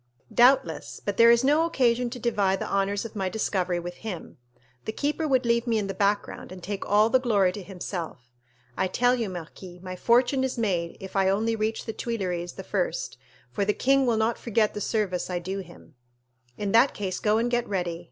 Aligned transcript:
"Doubtless; 0.33 0.99
but 1.05 1.17
there 1.17 1.29
is 1.29 1.43
no 1.43 1.63
occasion 1.63 2.09
to 2.09 2.17
divide 2.17 2.59
the 2.59 2.65
honors 2.67 3.05
of 3.05 3.15
my 3.15 3.29
discovery 3.29 3.79
with 3.79 3.97
him. 3.97 4.39
The 4.85 4.91
keeper 4.91 5.27
would 5.27 5.45
leave 5.45 5.67
me 5.67 5.77
in 5.77 5.85
the 5.85 5.93
background, 5.93 6.51
and 6.51 6.63
take 6.63 6.83
all 6.87 7.11
the 7.11 7.19
glory 7.19 7.51
to 7.51 7.61
himself. 7.61 8.33
I 8.75 8.87
tell 8.87 9.13
you, 9.13 9.29
marquis, 9.29 9.79
my 9.83 9.95
fortune 9.95 10.43
is 10.43 10.57
made 10.57 10.97
if 10.99 11.15
I 11.15 11.29
only 11.29 11.55
reach 11.55 11.85
the 11.85 11.93
Tuileries 11.93 12.53
the 12.53 12.63
first, 12.63 13.19
for 13.51 13.63
the 13.63 13.75
king 13.75 14.07
will 14.07 14.17
not 14.17 14.39
forget 14.39 14.73
the 14.73 14.81
service 14.81 15.29
I 15.29 15.37
do 15.37 15.59
him." 15.59 15.93
"In 16.57 16.71
that 16.71 16.95
case 16.95 17.19
go 17.19 17.37
and 17.37 17.51
get 17.51 17.69
ready. 17.69 17.99